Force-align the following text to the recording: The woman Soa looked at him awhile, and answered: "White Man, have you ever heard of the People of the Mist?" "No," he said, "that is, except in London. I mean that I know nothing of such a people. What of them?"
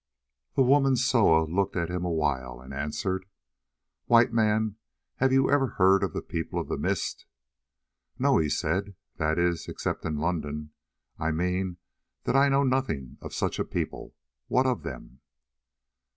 The 0.55 0.63
woman 0.63 0.95
Soa 0.95 1.45
looked 1.45 1.75
at 1.75 1.91
him 1.91 2.03
awhile, 2.03 2.59
and 2.59 2.73
answered: 2.73 3.27
"White 4.07 4.33
Man, 4.33 4.77
have 5.17 5.31
you 5.31 5.51
ever 5.51 5.67
heard 5.77 6.01
of 6.01 6.11
the 6.13 6.23
People 6.23 6.59
of 6.59 6.69
the 6.69 6.77
Mist?" 6.79 7.27
"No," 8.17 8.39
he 8.39 8.49
said, 8.49 8.95
"that 9.17 9.37
is, 9.37 9.67
except 9.67 10.03
in 10.03 10.17
London. 10.17 10.71
I 11.19 11.29
mean 11.29 11.77
that 12.23 12.35
I 12.35 12.49
know 12.49 12.63
nothing 12.63 13.19
of 13.21 13.35
such 13.35 13.59
a 13.59 13.63
people. 13.63 14.15
What 14.47 14.65
of 14.65 14.81
them?" 14.81 15.19